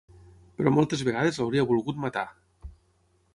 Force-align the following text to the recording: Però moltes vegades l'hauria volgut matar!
Però 0.61 0.71
moltes 0.77 1.03
vegades 1.09 1.39
l'hauria 1.41 1.67
volgut 1.73 2.01
matar! 2.07 2.25